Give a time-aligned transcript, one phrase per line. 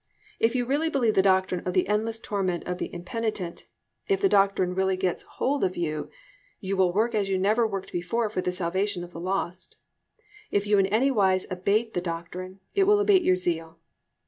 [0.39, 3.67] If you really believe the doctrine of the endless torment of the impenitent,
[4.07, 6.09] if the doctrine really gets hold of you,
[6.59, 9.75] you will work as you never worked before for the salvation of the lost.
[10.49, 13.77] If you in any wise abate the doctrine, it will abate your zeal.